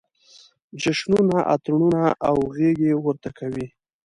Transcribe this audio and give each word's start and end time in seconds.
جشنونه، 0.81 1.37
اتڼونه 1.53 2.01
او 2.27 2.35
غېږې 2.55 2.91
ورته 3.05 3.29
کوي. 3.37 3.67